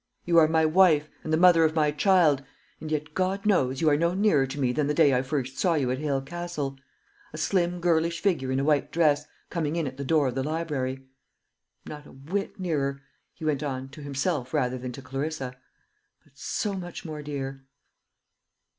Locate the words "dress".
8.91-9.27